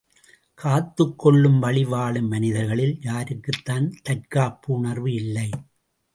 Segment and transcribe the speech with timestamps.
[0.59, 5.49] காத்துக் கொள்ளும் வழி வாழும் மனிதர்களில் யாருக்குத்தான் தற்காப்பு உணர்வு இல்லை!